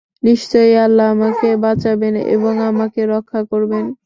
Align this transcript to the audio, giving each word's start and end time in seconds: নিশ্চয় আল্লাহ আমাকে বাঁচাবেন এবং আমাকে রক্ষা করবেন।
নিশ্চয় 0.23 0.71
আল্লাহ 0.85 1.07
আমাকে 1.15 1.47
বাঁচাবেন 1.63 2.13
এবং 2.35 2.53
আমাকে 2.69 3.01
রক্ষা 3.05 3.41
করবেন। 3.51 3.85